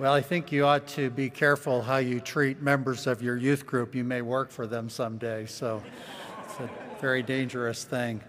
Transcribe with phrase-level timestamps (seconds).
[0.00, 3.66] Well, I think you ought to be careful how you treat members of your youth
[3.66, 3.94] group.
[3.94, 5.82] You may work for them someday, so
[6.42, 6.70] it's a
[7.02, 8.22] very dangerous thing.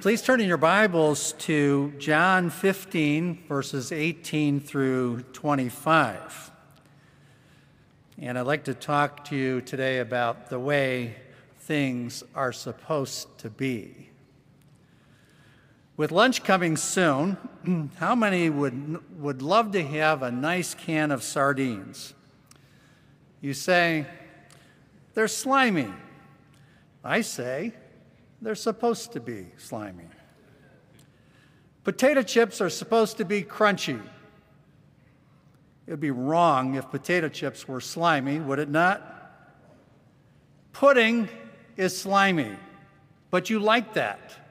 [0.00, 6.52] Please turn in your Bibles to John 15, verses 18 through 25.
[8.18, 11.16] And I'd like to talk to you today about the way
[11.62, 14.11] things are supposed to be.
[15.96, 17.36] With lunch coming soon,
[17.96, 22.14] how many would, would love to have a nice can of sardines?
[23.40, 24.06] You say,
[25.14, 25.92] they're slimy.
[27.04, 27.74] I say,
[28.40, 30.06] they're supposed to be slimy.
[31.84, 34.00] Potato chips are supposed to be crunchy.
[35.86, 39.08] It would be wrong if potato chips were slimy, would it not?
[40.72, 41.28] Pudding
[41.76, 42.56] is slimy,
[43.30, 44.41] but you like that.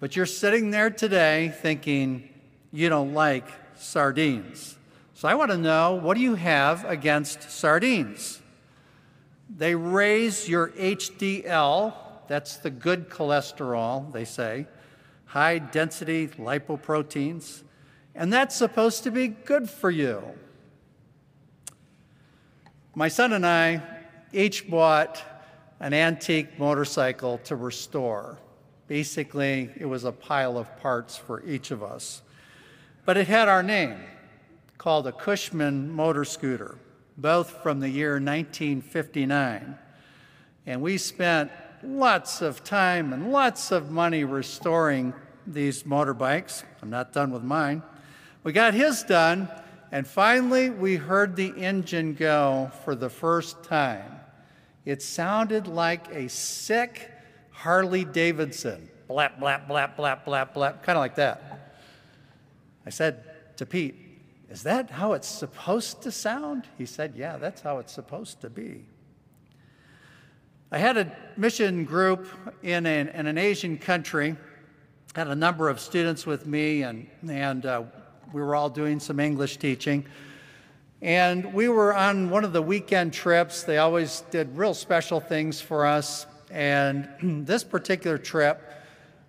[0.00, 2.28] But you're sitting there today thinking
[2.72, 4.76] you don't like sardines.
[5.14, 8.42] So I want to know what do you have against sardines?
[9.56, 11.94] They raise your HDL,
[12.26, 14.66] that's the good cholesterol, they say,
[15.26, 17.62] high density lipoproteins,
[18.14, 20.22] and that's supposed to be good for you.
[22.94, 23.82] My son and I
[24.32, 25.22] each bought
[25.80, 28.38] an antique motorcycle to restore.
[28.86, 32.22] Basically, it was a pile of parts for each of us.
[33.04, 33.96] But it had our name,
[34.78, 36.78] called a Cushman motor scooter,
[37.16, 39.78] both from the year 1959.
[40.66, 41.50] And we spent
[41.82, 45.12] lots of time and lots of money restoring
[45.46, 46.64] these motorbikes.
[46.82, 47.82] I'm not done with mine.
[48.42, 49.48] We got his done,
[49.92, 54.20] and finally we heard the engine go for the first time.
[54.84, 57.10] It sounded like a sick
[57.54, 58.90] Harley Davidson.
[59.08, 61.78] Blap, blap, blap, blap, blap, blap, kind of like that.
[62.84, 63.94] I said to Pete,
[64.50, 66.64] Is that how it's supposed to sound?
[66.76, 68.84] He said, Yeah, that's how it's supposed to be.
[70.72, 72.26] I had a mission group
[72.62, 74.36] in an, in an Asian country,
[75.14, 77.84] had a number of students with me, and, and uh,
[78.32, 80.04] we were all doing some English teaching.
[81.00, 83.62] And we were on one of the weekend trips.
[83.62, 86.26] They always did real special things for us.
[86.50, 87.08] And
[87.46, 88.70] this particular trip,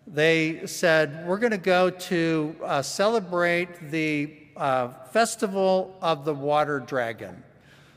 [0.07, 6.79] they said, We're going to go to uh, celebrate the uh, Festival of the Water
[6.79, 7.43] Dragon.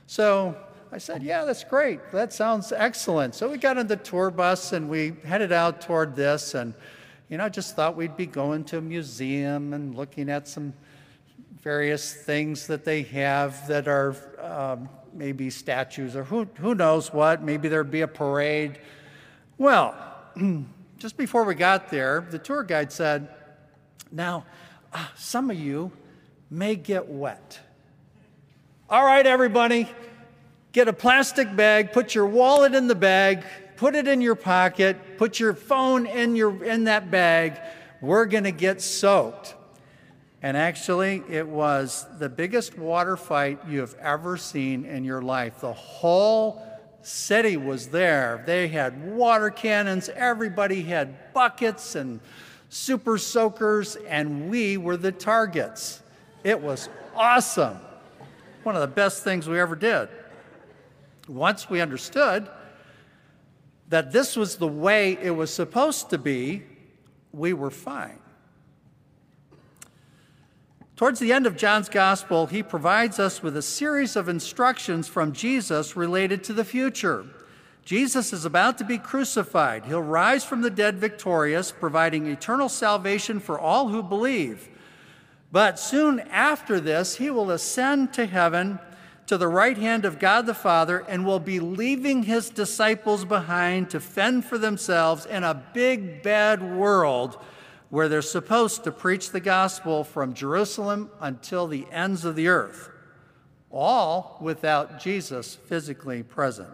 [0.06, 0.56] So
[0.90, 2.00] I said, Yeah, that's great.
[2.12, 3.34] That sounds excellent.
[3.34, 6.54] So we got on the tour bus and we headed out toward this.
[6.54, 6.74] And,
[7.28, 10.72] you know, I just thought we'd be going to a museum and looking at some
[11.60, 17.42] various things that they have that are um, maybe statues or who, who knows what.
[17.42, 18.78] Maybe there'd be a parade.
[19.58, 19.96] Well,
[20.98, 23.28] just before we got there, the tour guide said,
[24.12, 24.46] Now,
[24.92, 25.90] uh, some of you
[26.48, 27.58] may get wet.
[28.88, 29.88] All right, everybody,
[30.70, 33.44] get a plastic bag, put your wallet in the bag,
[33.76, 37.60] put it in your pocket, put your phone in, your, in that bag.
[38.00, 39.56] We're going to get soaked.
[40.40, 45.60] And actually, it was the biggest water fight you have ever seen in your life.
[45.60, 46.64] The whole
[47.02, 48.42] city was there.
[48.46, 52.20] They had water cannons, everybody had buckets and
[52.68, 56.02] super soakers, and we were the targets.
[56.44, 57.78] It was awesome.
[58.62, 60.08] One of the best things we ever did.
[61.26, 62.48] Once we understood
[63.88, 66.62] that this was the way it was supposed to be,
[67.32, 68.17] we were fine.
[70.98, 75.32] Towards the end of John's gospel, he provides us with a series of instructions from
[75.32, 77.24] Jesus related to the future.
[77.84, 79.84] Jesus is about to be crucified.
[79.84, 84.68] He'll rise from the dead victorious, providing eternal salvation for all who believe.
[85.52, 88.80] But soon after this, he will ascend to heaven
[89.28, 93.88] to the right hand of God the Father and will be leaving his disciples behind
[93.90, 97.38] to fend for themselves in a big, bad world
[97.90, 102.90] where they're supposed to preach the gospel from Jerusalem until the ends of the earth,
[103.70, 106.68] all without Jesus physically present.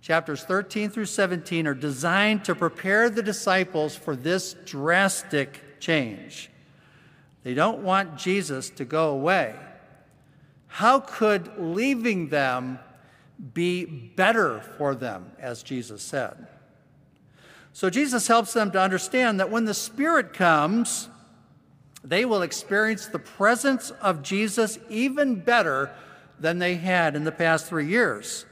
[0.00, 6.50] Chapters 13 through 17 are designed to prepare the disciples for this drastic change.
[7.42, 9.54] They don't want Jesus to go away.
[10.66, 12.78] How could leaving them
[13.54, 16.48] be better for them, as Jesus said?
[17.74, 21.08] So Jesus helps them to understand that when the Spirit comes,
[22.04, 25.90] they will experience the presence of Jesus even better
[26.38, 28.46] than they had in the past three years.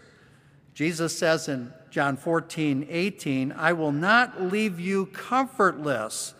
[0.74, 6.34] Jesus says in John 14, 18, I will not leave you comfortless.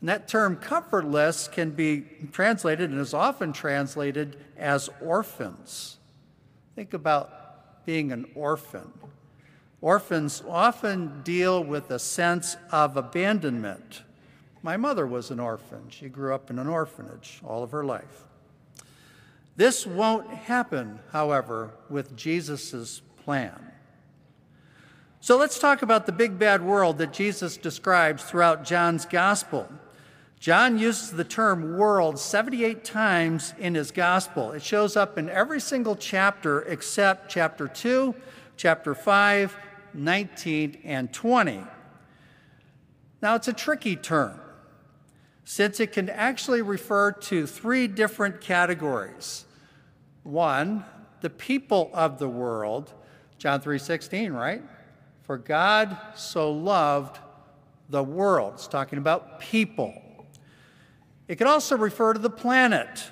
[0.00, 5.98] And that term comfortless can be translated and is often translated as orphans.
[6.74, 8.92] Think about being an orphan.
[9.84, 14.00] Orphans often deal with a sense of abandonment.
[14.62, 15.90] My mother was an orphan.
[15.90, 18.24] She grew up in an orphanage all of her life.
[19.56, 23.72] This won't happen, however, with Jesus' plan.
[25.20, 29.70] So let's talk about the big bad world that Jesus describes throughout John's gospel.
[30.40, 34.52] John uses the term world 78 times in his gospel.
[34.52, 38.14] It shows up in every single chapter except chapter 2,
[38.56, 39.58] chapter 5,
[39.94, 41.62] 19, and 20.
[43.22, 44.40] Now, it's a tricky term
[45.44, 49.44] since it can actually refer to three different categories.
[50.22, 50.84] One,
[51.20, 52.92] the people of the world,
[53.38, 54.62] John 3:16, right?
[55.22, 57.18] For God so loved
[57.88, 58.54] the world.
[58.54, 59.94] It's talking about people.
[61.28, 63.10] It could also refer to the planet.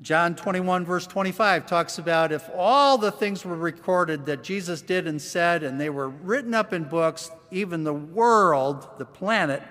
[0.00, 5.08] John 21, verse 25, talks about if all the things were recorded that Jesus did
[5.08, 9.62] and said, and they were written up in books, even the world, the planet,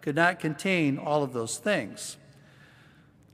[0.00, 2.16] could not contain all of those things.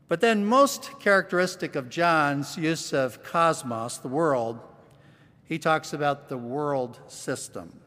[0.09, 4.59] But then, most characteristic of John's use of cosmos, the world,
[5.45, 7.81] he talks about the world system.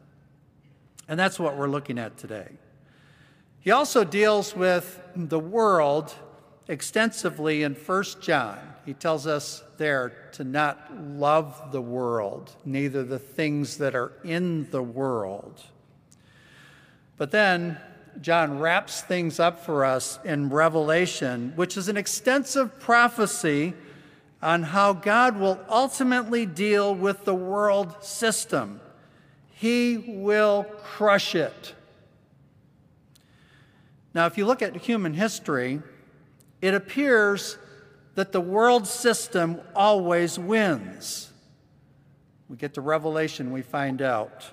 [1.06, 2.48] And that's what we're looking at today.
[3.60, 6.14] He also deals with the world
[6.68, 8.58] extensively in 1 John.
[8.86, 14.70] He tells us there to not love the world, neither the things that are in
[14.70, 15.62] the world.
[17.16, 17.78] But then
[18.20, 23.74] John wraps things up for us in Revelation, which is an extensive prophecy
[24.42, 28.80] on how God will ultimately deal with the world system.
[29.52, 31.74] He will crush it.
[34.12, 35.80] Now, if you look at human history,
[36.60, 37.58] it appears
[38.14, 41.32] that the world system always wins.
[42.48, 44.44] We get to Revelation, we find out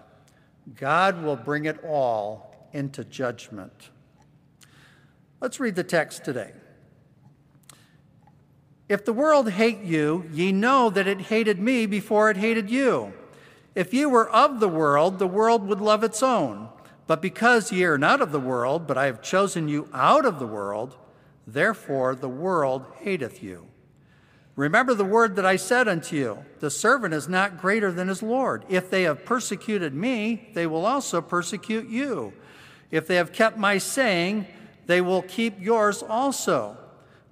[0.76, 3.90] God will bring it all into judgment.
[5.40, 6.52] Let's read the text today.
[8.88, 13.14] If the world hate you, ye know that it hated me before it hated you.
[13.74, 16.68] If you were of the world, the world would love its own.
[17.08, 20.40] But because ye are not of the world, but I have chosen you out of
[20.40, 20.98] the world,
[21.54, 23.68] therefore the world hateth you.
[24.56, 28.22] Remember the word that I said unto you The servant is not greater than his
[28.22, 28.66] Lord.
[28.70, 32.34] If they have persecuted me, they will also persecute you.
[32.92, 34.48] If they have kept my saying,
[34.88, 36.78] they will keep yours also.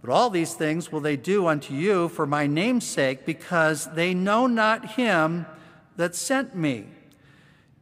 [0.01, 4.13] But all these things will they do unto you for my name's sake, because they
[4.13, 5.45] know not him
[5.97, 6.87] that sent me.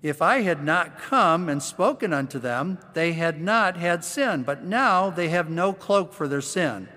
[0.02, 4.64] If I had not come and spoken unto them, they had not had sin, but
[4.64, 6.88] now they have no cloak for their sin.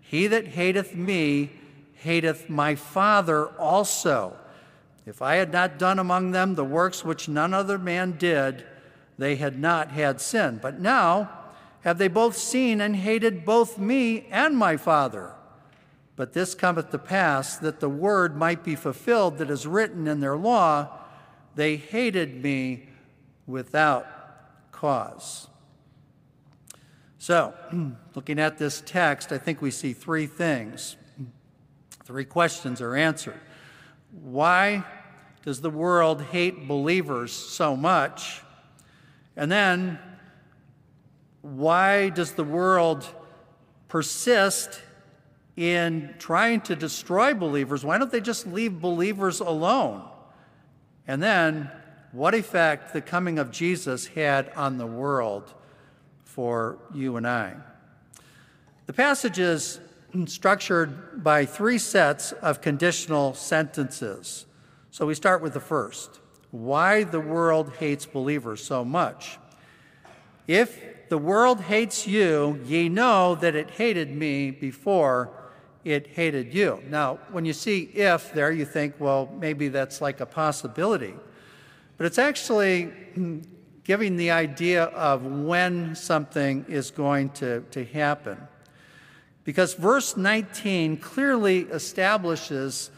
[0.00, 1.52] He that hateth me
[1.94, 4.36] hateth my Father also.
[5.04, 8.64] If I had not done among them the works which none other man did,
[9.18, 10.58] they had not had sin.
[10.60, 11.30] But now
[11.82, 15.32] have they both seen and hated both me and my Father.
[16.16, 20.20] But this cometh to pass that the word might be fulfilled that is written in
[20.20, 20.88] their law
[21.56, 22.90] they hated me
[23.46, 24.06] without
[24.70, 25.48] cause.
[27.18, 27.54] So,
[28.14, 30.96] looking at this text, I think we see three things.
[32.04, 33.40] Three questions are answered.
[34.12, 34.84] Why
[35.44, 38.42] does the world hate believers so much?
[39.34, 39.98] And then,
[41.40, 43.06] why does the world
[43.88, 44.82] persist
[45.56, 47.84] in trying to destroy believers?
[47.84, 50.06] Why don't they just leave believers alone?
[51.06, 51.70] And then,
[52.12, 55.54] what effect the coming of Jesus had on the world
[56.24, 57.54] for you and I.
[58.86, 59.80] The passage is
[60.26, 64.46] structured by three sets of conditional sentences.
[64.90, 66.20] So we start with the first
[66.50, 69.38] why the world hates believers so much.
[70.46, 75.30] If the world hates you, ye know that it hated me before
[75.86, 76.82] it hated you.
[76.88, 81.14] Now, when you see if there, you think, well, maybe that's like a possibility.
[81.96, 82.92] But it's actually
[83.84, 88.36] giving the idea of when something is going to, to happen.
[89.44, 92.90] Because verse 19 clearly establishes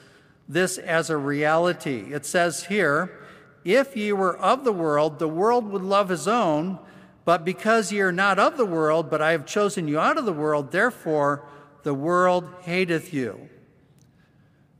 [0.48, 2.14] this as a reality.
[2.14, 3.20] It says here,
[3.66, 6.78] If ye were of the world, the world would love his own,
[7.26, 10.24] but because ye are not of the world, but I have chosen you out of
[10.24, 11.46] the world, therefore
[11.82, 13.48] the world hateth you.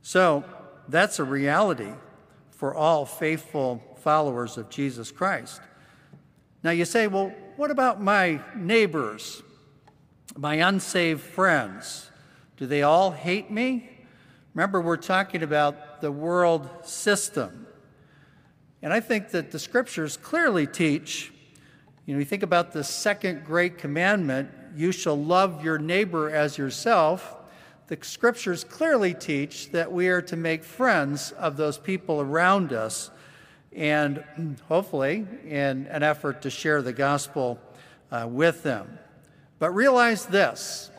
[0.01, 0.43] So
[0.87, 1.91] that's a reality
[2.51, 5.61] for all faithful followers of Jesus Christ.
[6.63, 9.41] Now you say, well, what about my neighbors?
[10.35, 12.09] My unsaved friends,
[12.57, 13.89] do they all hate me?
[14.53, 17.67] Remember, we're talking about the world system.
[18.81, 21.31] And I think that the scriptures clearly teach,
[22.05, 26.57] you know, you think about the second great commandment, you shall love your neighbor as
[26.57, 27.35] yourself.
[27.87, 33.11] The scriptures clearly teach that we are to make friends of those people around us
[33.73, 34.23] and
[34.67, 37.59] hopefully in an effort to share the gospel
[38.11, 38.99] uh, with them.
[39.59, 40.91] But realize this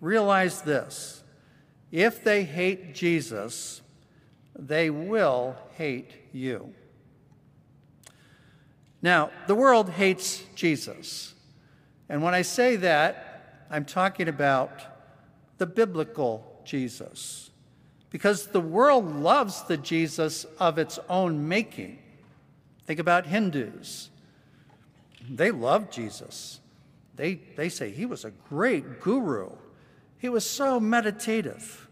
[0.00, 1.22] realize this
[1.90, 3.80] if they hate Jesus,
[4.58, 6.74] they will hate you.
[9.00, 11.31] Now, the world hates Jesus.
[12.12, 14.82] And when I say that, I'm talking about
[15.56, 17.50] the biblical Jesus.
[18.10, 21.98] Because the world loves the Jesus of its own making.
[22.86, 24.10] Think about Hindus.
[25.26, 26.60] They love Jesus.
[27.16, 29.48] They, they say he was a great guru.
[30.18, 31.88] He was so meditative.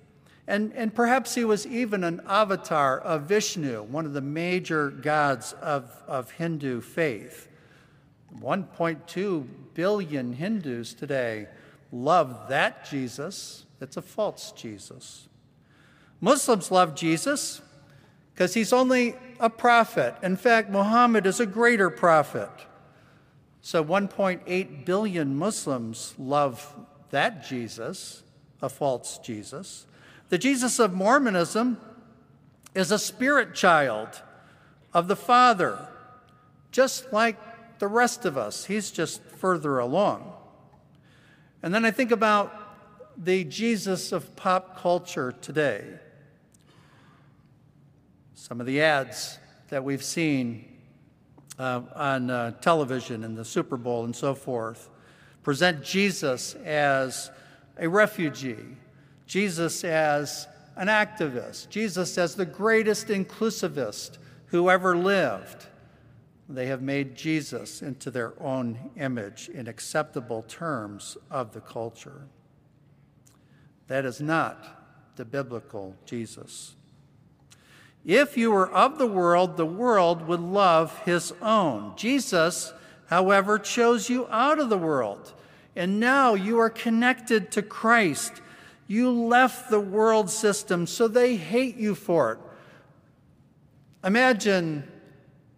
[0.46, 5.54] And, and perhaps he was even an avatar of Vishnu, one of the major gods
[5.62, 7.46] of, of Hindu faith.
[8.38, 11.49] 1.2 billion Hindus today
[11.92, 13.64] love that Jesus.
[13.80, 15.28] It's a false Jesus.
[16.20, 17.62] Muslims love Jesus
[18.32, 20.14] because he's only a prophet.
[20.22, 22.50] In fact, Muhammad is a greater prophet.
[23.62, 26.75] So 1.8 billion Muslims love
[27.10, 28.22] that Jesus,
[28.62, 29.87] a false Jesus.
[30.28, 31.78] The Jesus of Mormonism
[32.75, 34.22] is a spirit child
[34.94, 35.88] of the Father,
[36.70, 37.37] just like
[37.80, 38.66] the rest of us.
[38.66, 40.32] He's just further along.
[41.62, 42.54] And then I think about
[43.16, 45.84] the Jesus of pop culture today.
[48.34, 49.38] Some of the ads
[49.70, 50.64] that we've seen
[51.58, 54.88] uh, on uh, television and the Super Bowl and so forth
[55.42, 57.30] present Jesus as
[57.78, 58.76] a refugee,
[59.26, 60.46] Jesus as
[60.76, 65.66] an activist, Jesus as the greatest inclusivist who ever lived.
[66.50, 72.23] They have made Jesus into their own image in acceptable terms of the culture.
[73.87, 76.75] That is not the biblical Jesus.
[78.04, 81.92] If you were of the world, the world would love his own.
[81.97, 82.73] Jesus,
[83.07, 85.33] however, chose you out of the world,
[85.76, 88.42] and now you are connected to Christ.
[88.88, 92.38] You left the world system, so they hate you for it.
[94.02, 94.90] Imagine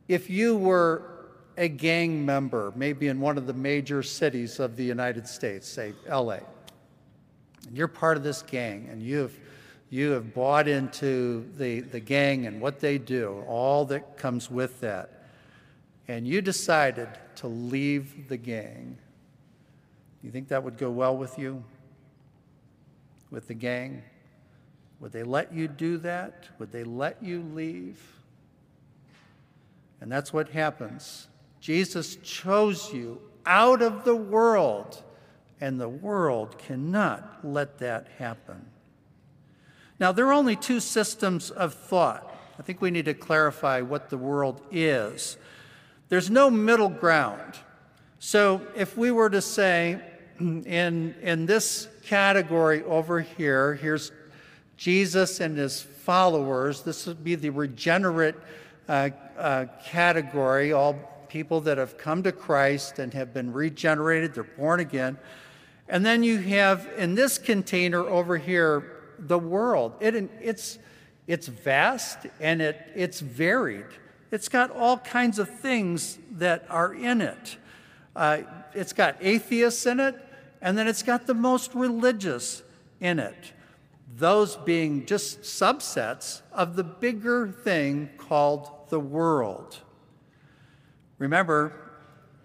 [0.09, 1.13] if you were
[1.57, 5.93] a gang member, maybe in one of the major cities of the United States, say
[6.09, 6.39] LA,
[7.67, 9.39] and you're part of this gang, and you've
[9.91, 14.81] you have bought into the, the gang and what they do, all that comes with
[14.81, 15.27] that,
[16.09, 18.97] and you decided to leave the gang,
[20.23, 21.63] do you think that would go well with you?
[23.31, 24.03] With the gang?
[25.01, 26.49] Would they let you do that?
[26.59, 28.01] Would they let you leave?
[30.03, 31.29] And that's what happens.
[31.61, 35.01] Jesus chose you out of the world,
[35.61, 38.67] and the world cannot let that happen.
[40.01, 42.37] Now, there are only two systems of thought.
[42.59, 45.37] I think we need to clarify what the world is.
[46.09, 47.55] There's no middle ground.
[48.19, 50.01] So, if we were to say,
[50.41, 54.11] in, in this category over here, here's
[54.77, 58.35] Jesus and his followers, this would be the regenerate
[58.93, 59.09] uh,
[59.39, 60.93] uh, category, all
[61.27, 65.17] people that have come to Christ and have been regenerated, they're born again.
[65.89, 69.95] And then you have in this container over here the world.
[70.01, 70.79] It, it's,
[71.27, 73.87] it's vast and it, it's varied.
[74.31, 77.57] It's got all kinds of things that are in it.
[78.15, 78.43] Uh,
[78.75, 80.17] it's got atheists in it,
[80.61, 82.63] and then it's got the most religious
[83.01, 83.55] in it.
[84.19, 89.79] Those being just subsets of the bigger thing called the world.
[91.17, 91.73] Remember,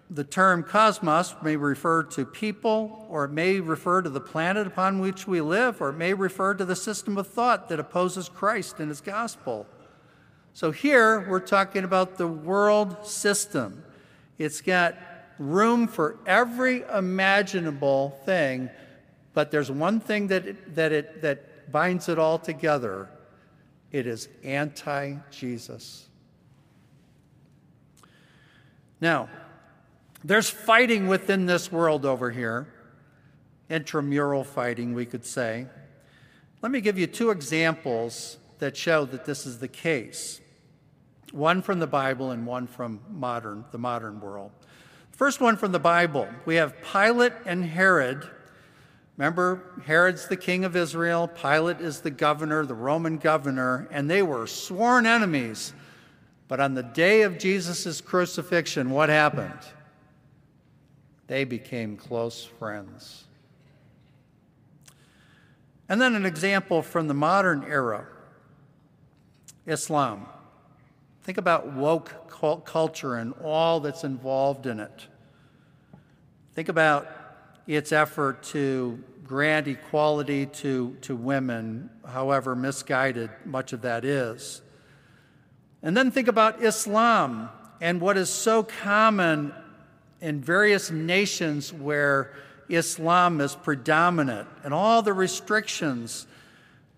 [0.08, 4.98] the term cosmos may refer to people, or it may refer to the planet upon
[4.98, 8.80] which we live, or it may refer to the system of thought that opposes Christ
[8.80, 9.66] and his gospel.
[10.54, 13.84] So here we're talking about the world system.
[14.38, 14.96] It's got
[15.38, 18.70] room for every imaginable thing,
[19.34, 23.10] but there's one thing that it, that, it, that binds it all together
[23.90, 26.07] it is anti Jesus.
[29.00, 29.28] Now,
[30.24, 32.66] there's fighting within this world over here,
[33.70, 35.66] intramural fighting, we could say.
[36.60, 40.40] Let me give you two examples that show that this is the case
[41.32, 44.50] one from the Bible and one from modern, the modern world.
[45.12, 46.26] First one from the Bible.
[46.46, 48.28] We have Pilate and Herod.
[49.16, 54.22] Remember, Herod's the king of Israel, Pilate is the governor, the Roman governor, and they
[54.22, 55.74] were sworn enemies.
[56.48, 59.60] But on the day of Jesus' crucifixion, what happened?
[61.26, 63.24] They became close friends.
[65.90, 68.06] And then an example from the modern era
[69.66, 70.26] Islam.
[71.22, 72.14] Think about woke
[72.64, 75.06] culture and all that's involved in it.
[76.54, 77.06] Think about
[77.66, 84.62] its effort to grant equality to, to women, however misguided much of that is.
[85.82, 89.52] And then think about Islam and what is so common
[90.20, 92.34] in various nations where
[92.68, 96.26] Islam is predominant and all the restrictions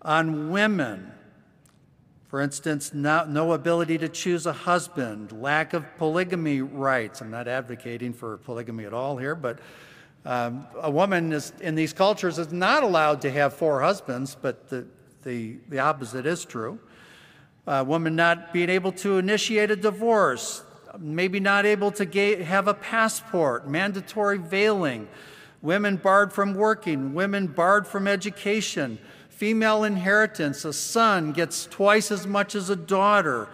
[0.01, 1.11] on women
[2.31, 7.19] for instance, no, no, ability to choose a husband, lack of polygamy rights.
[7.19, 9.59] I'm not advocating for polygamy at all here, but
[10.25, 14.69] um, a woman is, in these cultures is not allowed to have four husbands, but
[14.69, 14.87] the,
[15.23, 16.79] the, the opposite is true.
[17.67, 20.63] A woman not being able to initiate a divorce,
[20.99, 25.07] maybe not able to have a passport, mandatory veiling,
[25.61, 28.97] women barred from working, women barred from education
[29.41, 30.65] female inheritance.
[30.65, 33.47] A son gets twice as much as a daughter.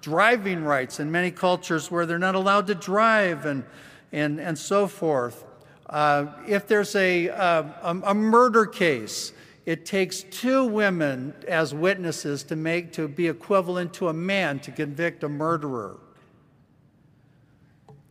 [0.00, 3.62] Driving rights in many cultures where they're not allowed to drive and,
[4.10, 5.44] and, and so forth.
[5.86, 9.34] Uh, if there's a, uh, a murder case,
[9.66, 14.70] it takes two women as witnesses to make to be equivalent to a man to
[14.70, 15.98] convict a murderer.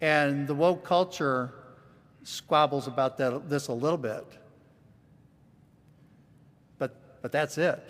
[0.01, 1.53] And the woke culture
[2.23, 4.25] squabbles about that, this a little bit
[7.23, 7.81] but that's it.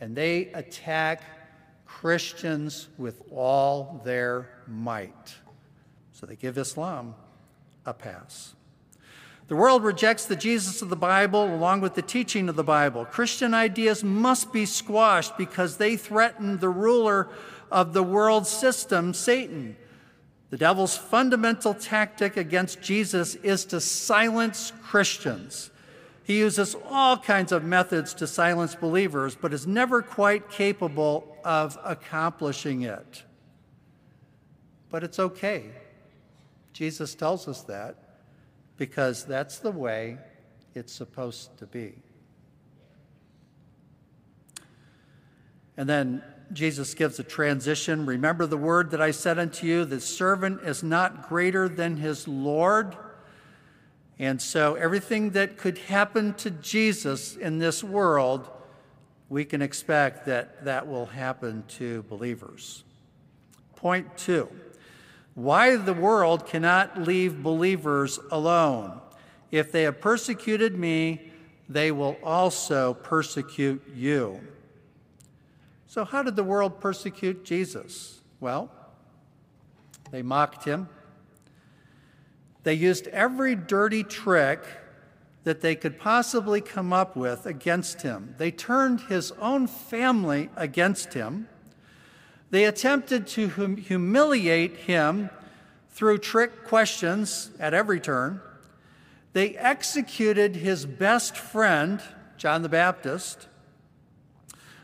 [0.00, 1.22] And they attack
[1.86, 5.36] Christians with all their might.
[6.12, 7.14] So they give Islam
[7.86, 8.54] a pass.
[9.48, 13.06] The world rejects the Jesus of the Bible along with the teaching of the Bible.
[13.06, 17.30] Christian ideas must be squashed because they threaten the ruler
[17.70, 19.76] of the world system, Satan.
[20.50, 25.70] The devil's fundamental tactic against Jesus is to silence Christians.
[26.24, 31.78] He uses all kinds of methods to silence believers, but is never quite capable of
[31.82, 33.22] accomplishing it.
[34.90, 35.70] But it's okay.
[36.74, 38.07] Jesus tells us that
[38.78, 40.16] because that's the way
[40.74, 41.94] it's supposed to be.
[45.76, 48.06] And then Jesus gives a transition.
[48.06, 52.26] Remember the word that I said unto you the servant is not greater than his
[52.26, 52.96] Lord.
[54.18, 58.50] And so, everything that could happen to Jesus in this world,
[59.28, 62.82] we can expect that that will happen to believers.
[63.76, 64.48] Point two
[65.38, 69.00] why the world cannot leave believers alone.
[69.52, 71.30] If they have persecuted me,
[71.68, 74.40] they will also persecute you.
[75.86, 78.20] So, how did the world persecute Jesus?
[78.40, 78.68] Well,
[80.10, 80.88] they mocked him,
[82.64, 84.64] they used every dirty trick
[85.44, 88.34] that they could possibly come up with against him.
[88.38, 91.48] They turned his own family against him.
[92.50, 95.30] They attempted to hum- humiliate him
[95.90, 98.40] through trick questions at every turn.
[99.32, 102.00] They executed his best friend,
[102.36, 103.48] John the Baptist.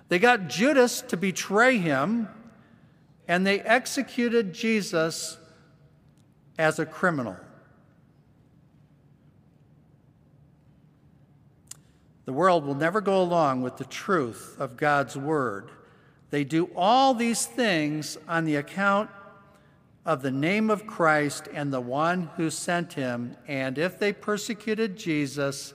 [0.08, 2.28] They got Judas to betray him,
[3.26, 5.38] and they executed Jesus
[6.58, 7.36] as a criminal.
[12.26, 15.70] The world will never go along with the truth of God's word.
[16.34, 19.08] They do all these things on the account
[20.04, 23.36] of the name of Christ and the one who sent him.
[23.46, 25.74] And if they persecuted Jesus,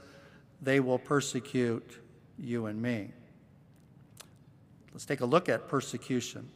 [0.61, 2.01] they will persecute
[2.37, 3.11] you and me.
[4.91, 6.49] Let's take a look at persecution.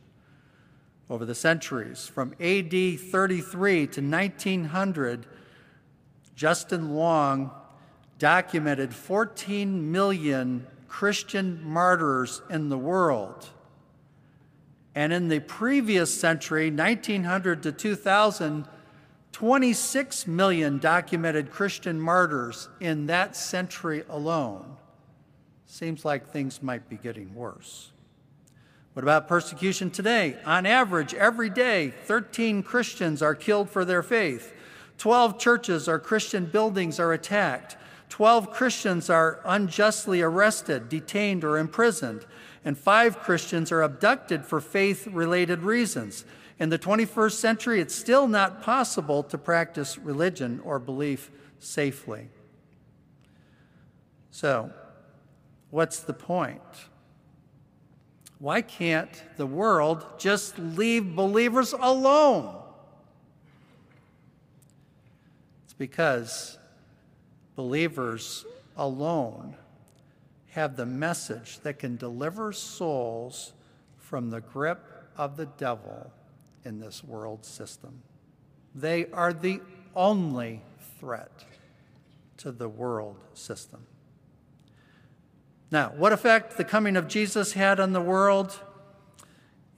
[1.10, 5.28] Over the centuries, from AD 33 to 1900,
[6.36, 7.52] Justin Long
[8.20, 13.48] documented 14 million Christian martyrs in the world.
[14.96, 18.68] And in the previous century, 1900 to 2000,
[19.32, 24.78] 26 million documented Christian martyrs in that century alone.
[25.66, 27.92] Seems like things might be getting worse.
[28.94, 30.38] What about persecution today?
[30.46, 34.54] On average, every day, 13 Christians are killed for their faith.
[35.00, 37.76] 12 churches or Christian buildings are attacked.
[38.10, 42.28] 12 Christians are unjustly arrested, detained, or imprisoned,
[42.66, 46.26] and five Christians are abducted for faith related reasons.
[46.60, 52.30] In the 21st century, it's still not possible to practice religion or belief safely.
[54.32, 54.72] So,
[55.72, 56.62] what's the point?
[58.40, 62.56] Why can't the world just leave believers alone?
[65.64, 66.58] It's because
[67.56, 68.46] believers
[68.76, 69.56] alone
[70.54, 73.54] have the message that can deliver souls
[73.98, 74.80] from the grip
[75.18, 76.12] of the devil
[76.64, 78.04] in this world system.
[78.76, 79.62] They are the
[79.96, 80.62] only
[81.00, 81.46] threat
[82.38, 83.86] to the world system.
[85.72, 88.60] Now, what effect the coming of Jesus had on the world?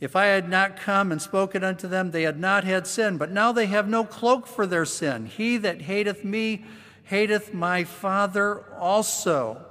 [0.02, 3.32] If I had not come and spoken unto them, they had not had sin, but
[3.32, 5.26] now they have no cloak for their sin.
[5.26, 6.66] He that hateth me
[7.04, 9.66] hateth my Father also.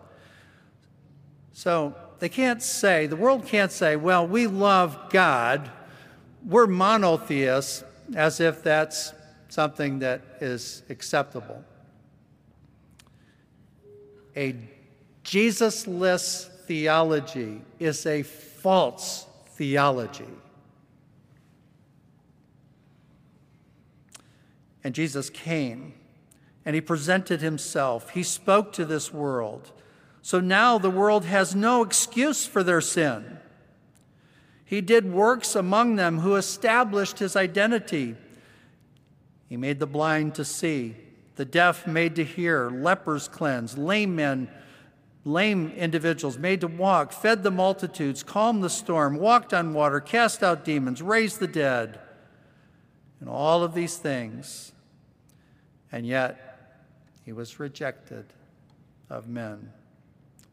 [1.55, 5.71] So they can't say, the world can't say, well, we love God,
[6.45, 9.15] we're monotheists, as if that's
[9.49, 11.65] something that is acceptable.
[14.37, 14.57] A
[15.23, 20.25] Jesus-less theology is a false theology.
[24.83, 25.95] And Jesus came
[26.67, 28.11] and he presented himself.
[28.11, 29.71] He spoke to this world.
[30.25, 33.39] So now the world has no excuse for their sin.
[34.65, 38.17] He did works among them who established his identity.
[39.49, 40.97] He made the blind to see,
[41.37, 44.49] the deaf made to hear, lepers cleansed, lame men
[45.25, 50.43] lame individuals made to walk, fed the multitudes, calmed the storm, walked on water, cast
[50.43, 51.99] out demons, raised the dead,
[53.21, 54.73] and all of these things.
[55.91, 56.77] And yet,
[57.25, 58.27] he was rejected
[59.09, 59.73] of men,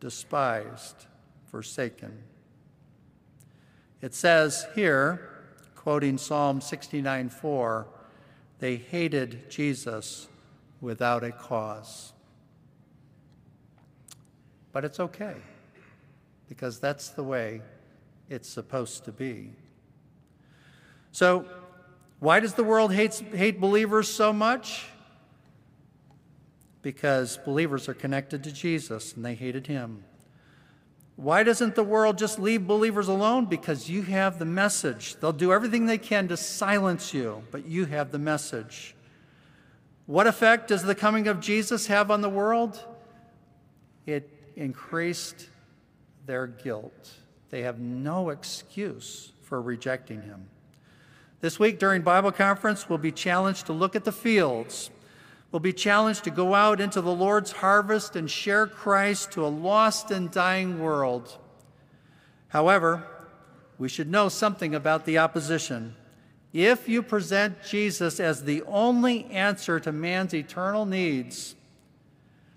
[0.02, 1.06] despised,
[1.46, 2.24] forsaken.
[4.02, 5.30] It says here,
[5.76, 7.88] quoting Psalm 69 4,
[8.60, 10.28] they hated Jesus
[10.82, 12.12] without a cause.
[14.74, 15.36] But it's okay
[16.50, 17.62] because that's the way
[18.30, 19.52] it's supposed to be.
[21.12, 21.46] So,
[22.20, 24.86] why does the world hate, hate believers so much?
[26.82, 30.04] Because believers are connected to Jesus and they hated him.
[31.16, 33.46] Why doesn't the world just leave believers alone?
[33.46, 35.16] Because you have the message.
[35.20, 38.96] They'll do everything they can to silence you, but you have the message.
[40.08, 42.84] What effect does the coming of Jesus have on the world?
[44.08, 45.48] It increased
[46.26, 47.12] their guilt.
[47.50, 50.48] They have no excuse for rejecting him.
[51.42, 54.90] This week during Bible conference, we'll be challenged to look at the fields.
[55.52, 59.50] We'll be challenged to go out into the Lord's harvest and share Christ to a
[59.50, 61.38] lost and dying world.
[62.48, 63.06] However,
[63.78, 65.96] we should know something about the opposition.
[66.54, 71.56] If you present Jesus as the only answer to man's eternal needs,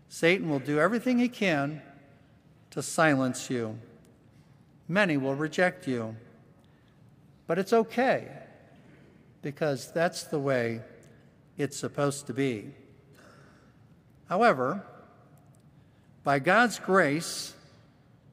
[0.08, 1.82] Satan will do everything he can
[2.70, 3.78] to silence you.
[4.86, 6.16] Many will reject you.
[7.46, 8.28] But it's okay
[9.42, 10.80] because that's the way
[11.56, 12.72] it's supposed to be.
[14.34, 14.82] However,
[16.24, 17.54] by God's grace,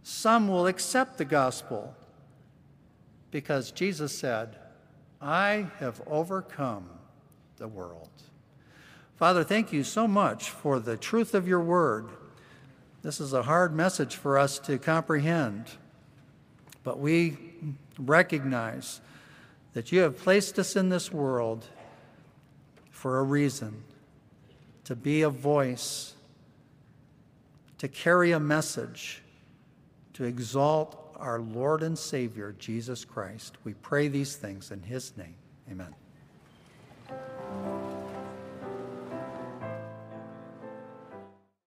[0.02, 1.94] some will accept the gospel
[3.30, 4.56] because Jesus said,
[5.22, 6.90] I have overcome
[7.58, 8.10] the world.
[9.18, 12.10] Father, thank you so much for the truth of your word.
[13.04, 15.66] This is a hard message for us to comprehend,
[16.84, 17.38] but we
[18.00, 19.02] recognize
[19.74, 21.68] that you have placed us in this world
[22.90, 23.84] for a reason
[24.86, 26.14] to be a voice,
[27.78, 29.22] to carry a message,
[30.14, 33.58] to exalt our Lord and Savior, Jesus Christ.
[33.64, 35.36] We pray these things in His name.
[35.70, 35.94] Amen.